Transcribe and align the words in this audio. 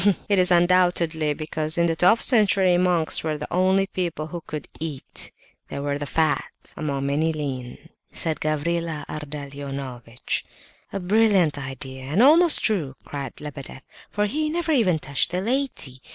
"It 0.27 0.39
is 0.39 0.49
undoubtedly 0.49 1.35
because, 1.35 1.77
in 1.77 1.85
the 1.85 1.95
twelfth 1.95 2.23
century, 2.23 2.75
monks 2.75 3.23
were 3.23 3.37
the 3.37 3.47
only 3.53 3.85
people 3.85 4.27
one 4.29 4.41
could 4.47 4.67
eat; 4.79 5.31
they 5.69 5.77
were 5.77 5.99
the 5.99 6.07
fat, 6.07 6.43
among 6.75 7.05
many 7.05 7.31
lean," 7.31 7.77
said 8.11 8.39
Gavrila 8.39 9.05
Ardalionovitch. 9.07 10.43
"A 10.91 10.99
brilliant 10.99 11.59
idea, 11.59 12.05
and 12.05 12.19
most 12.21 12.63
true!" 12.63 12.95
cried 13.05 13.39
Lebedeff, 13.39 13.83
"for 14.09 14.25
he 14.25 14.49
never 14.49 14.71
even 14.71 14.97
touched 14.97 15.29
the 15.29 15.39
laity. 15.41 15.99